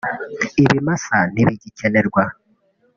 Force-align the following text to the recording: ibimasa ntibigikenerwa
ibimasa 0.61 1.17
ntibigikenerwa 1.33 2.23